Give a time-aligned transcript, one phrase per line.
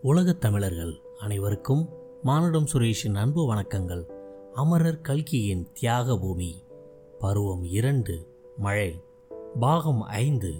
[0.00, 1.88] உலகத் தமிழர்கள் அனைவருக்கும்
[2.22, 4.04] மானுடம் சுரேஷின் அன்பு வணக்கங்கள்.
[4.54, 6.62] அமரர் கல்கியின் தியாக பூமி
[7.18, 8.26] பருவம் இரண்டு
[8.56, 9.00] மழை
[9.60, 10.54] பாகம் ஐந்து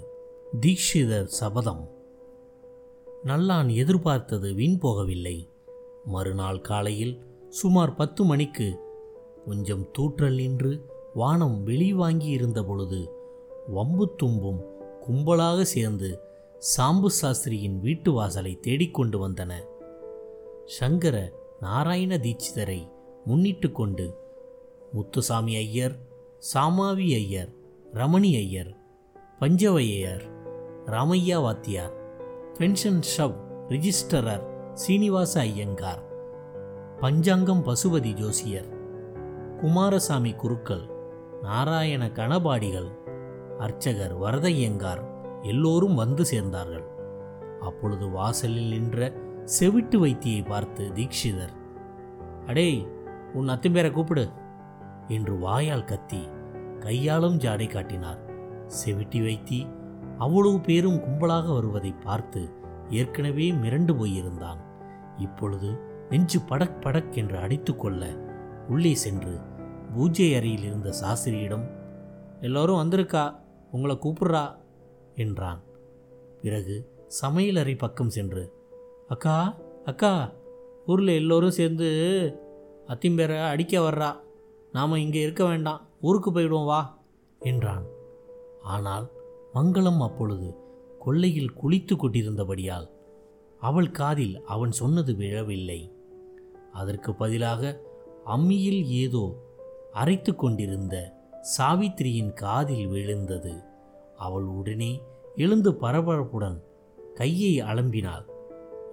[0.61, 1.89] தீக்ஷிதர் சபதம்.
[3.25, 5.49] நல்லான் எதிர்பார்த்தது வீண் போகவில்லை.
[6.05, 8.79] மறுநாள் காலையில் சுமார் பத்து மணிக்கு
[9.45, 13.09] கொஞ்சம் தூற்றல் நின்று வானம் வெளிவாங்கி இருந்த பொழுது
[13.67, 14.61] வம்பு தும்பும்
[15.07, 16.19] கும்பலாக சேர்ந்து
[16.59, 19.53] சாம்பு சாஸ்திரியின் வீட்டு வாசலை தேடிக்கொண்டு வந்தன.
[20.65, 22.89] சங்கர நாராயண தீட்சிதரை
[23.25, 24.19] முன்னிட்டு கொண்டு
[24.91, 25.95] முத்துசாமி ஐயர்
[26.39, 27.49] சாமாவி ஐயர்
[27.93, 28.77] ரமணி ஐயர்
[29.39, 30.23] பஞ்சவையர்
[30.85, 31.93] ராமையா வாத்தியார்
[32.53, 33.35] பென்ஷன் ஷவ்
[33.67, 36.03] ரிஜிஸ்டரர் சீனிவாச ஐயங்கார்
[36.99, 38.67] பஞ்சாங்கம் பசுபதி ஜோசியர்
[39.61, 40.89] குமாரசாமி குருக்கள்
[41.41, 42.89] நாராயண கணபாடிகள்
[43.59, 45.14] அர்ச்சகர் வரதையங்கார்
[45.45, 46.85] எல்லோரும் வந்து சேர்ந்தார்கள்.
[47.59, 49.11] அப்பொழுது வாசலில் நின்ற
[49.59, 51.53] செவிட்டு வைத்தியை பார்த்து தீக்ஷிதர்
[52.47, 52.81] அடேய்
[53.33, 54.25] உன் அத்திம்பேரை கூப்பிடு
[55.07, 56.21] என்று வாயால் கத்தி
[56.79, 58.21] கையாலும் ஜாடை காட்டினார்.
[58.67, 59.59] செவிட்டி வைத்தி
[60.17, 62.41] அவ்வளவு பேரும் கும்பலாக வருவதை பார்த்து
[62.89, 64.61] ஏற்கனவே மிரண்டு போயிருந்தான்.
[65.17, 65.69] இப்பொழுது
[66.09, 68.03] நெஞ்சு படக் படக் என்று அடித்துக்கொள்ள
[68.69, 69.33] உள்ளே சென்று
[69.93, 71.65] பூஜை அறையில் இருந்த சாஸ்திரியிடம்
[72.41, 73.23] எல்லோரும் வந்திருக்கா?
[73.71, 74.43] உங்களை கூப்பிட்றா?
[75.15, 75.61] என்றான்.
[76.41, 76.75] பிறகு
[77.21, 78.43] சமையலறை பக்கம் சென்று
[79.07, 80.33] அக்கா அக்கா
[80.85, 81.87] ஊரில் எல்லோரும் சேர்ந்து
[82.87, 84.09] அத்திம்பேரை அடிக்க வர்றா.
[84.71, 85.81] நாம் இங்கே இருக்க வேண்டாம்.
[86.01, 86.81] ஊருக்கு போயிடுவோம் வா
[87.39, 87.85] என்றான்.
[88.61, 89.05] ஆனால்
[89.53, 90.49] மங்களம் அப்பொழுது
[90.99, 92.87] கொள்ளையில் குளித்து கொண்டிருந்தபடியால்
[93.59, 95.81] அவள் காதில் அவன் சொன்னது விழவில்லை.
[96.71, 97.81] அதற்கு பதிலாக
[98.25, 99.23] அம்மியில் ஏதோ
[99.91, 100.95] அரைத்து கொண்டிருந்த
[101.57, 103.53] சாவித்திரியின் காதில் விழுந்தது.
[104.17, 105.01] அவள் உடனே
[105.35, 106.63] எழுந்து பரபரப்புடன்
[107.13, 108.25] கையை அலம்பினாள்.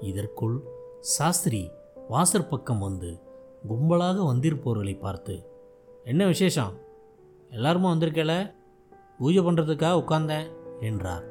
[0.00, 0.62] இதற்குள்
[1.00, 1.70] சாஸ்திரி
[2.10, 3.20] வாசற்பக்கம் வந்து
[3.68, 5.46] கும்பலாக வந்திருப்பவர்களை பார்த்து
[6.04, 6.72] என்ன விசேஷம்?
[7.50, 8.54] எல்லாருமா வந்திருக்கல?
[9.18, 10.48] பூஜை பண்ணுறதுக்காக உட்கார்ந்தேன்
[10.80, 11.24] என்றார்.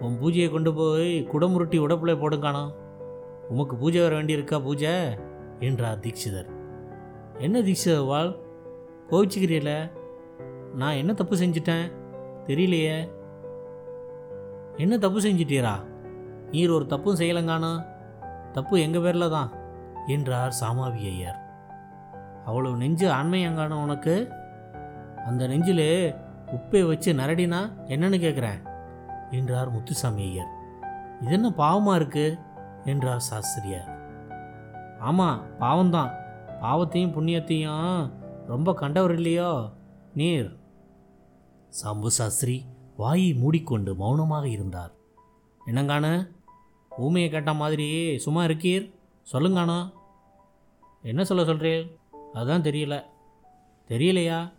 [0.00, 2.74] உன் பூஜையை கொண்டு போய் குடமுருட்டி உடப்புல போடுங்கானோ
[3.48, 4.90] உமக்கு பூஜை வர வேண்டியிருக்கா பூஜை?
[5.60, 6.48] என்றார் தீட்சிதர்.
[7.38, 8.36] என்ன தீட்சிதர் வாழ்?
[9.10, 9.90] கோவிச்சுக்கிறீல
[10.74, 11.97] நான் என்ன தப்பு செஞ்சிட்டேன்?
[12.48, 13.10] தெரியலையே.
[14.76, 15.74] என்ன தப்பு செஞ்சிட்டீரா?
[16.50, 17.86] நீர் ஒரு தப்பும் செய்யலங்கானோ?
[18.52, 19.52] தப்பு எங்கள் பேரில் தான்?
[20.06, 21.38] என்றார் சாமாவி ஐயர்.
[22.44, 24.32] அவ்வளவு நெஞ்சு ஆண்மையங்கானோ உனக்கு?
[25.26, 26.14] அந்த நெஞ்சில்
[26.46, 28.60] உப்பை வச்சு நரடினா என்னன்னு கேட்குறேன்
[29.30, 30.52] என்றார் முத்துசாமி ஐயர்.
[31.20, 32.38] இது என்ன பாவமாக இருக்கு?
[32.84, 33.96] என்றார் சாஸ்திரியார்.
[35.00, 36.10] ஆமாம் பாவம்தான்.
[36.60, 38.10] பாவத்தையும் புண்ணியத்தையும்
[38.46, 39.70] ரொம்ப கண்டவர் இல்லையோ?
[40.14, 40.56] நீர்
[41.68, 42.64] சாம்பு சாஸ்திரி
[42.96, 44.94] வாயை மூடிக்கொண்டு மௌனமாக இருந்தார்.
[45.66, 46.30] என்னங்கான
[46.98, 48.94] ஊமையை கேட்ட மாதிரி சும்மா இருக்கீர்?
[49.32, 49.92] சொல்லுங்கானா
[51.02, 51.98] என்ன சொல்ல சொல்கிறேன்
[52.32, 53.02] அதுதான் தெரியல.
[53.88, 54.52] தெரியலையா?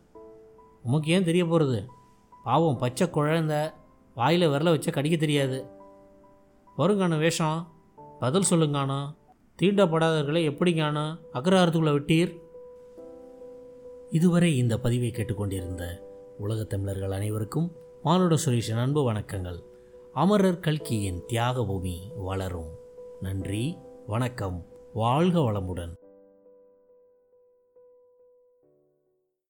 [0.83, 1.89] உமக்கு ஏன் தெரிய போகிறது
[2.43, 3.73] பாவம் பச்சை குழந்த
[4.15, 5.69] வாயில் விரல வச்ச கடிக்க தெரியாது.
[6.77, 7.67] வருங்கானோ வேஷம்
[8.19, 9.15] பதில் சொல்லுங்கானா
[9.61, 12.41] தீண்டப்படாதவர்களை எப்படிங்கானா அக்ரஹாரத்துக்குள்ளே விட்டீர்?
[14.11, 16.08] இதுவரை இந்த பதிவை கேட்டுக்கொண்டிருந்த
[16.39, 17.71] உலகத் தமிழர்கள் அனைவருக்கும்
[18.03, 19.63] மானுட சுரேஷன் அன்பு வணக்கங்கள்.
[20.13, 22.69] அமரர் கல்கியின் தியாக பூமி வளரும்.
[23.21, 23.77] நன்றி
[24.07, 26.08] வணக்கம் வாழ்க வளமுடன்.